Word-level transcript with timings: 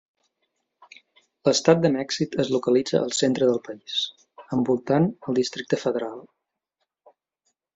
L'estat 1.49 1.83
de 1.83 1.91
Mèxic 1.97 2.37
es 2.43 2.49
localitza 2.55 3.01
al 3.01 3.13
centre 3.17 3.49
del 3.51 3.61
país, 3.67 3.99
envoltant 4.59 5.07
al 5.27 5.39
Districte 5.41 5.81
Federal. 5.83 6.19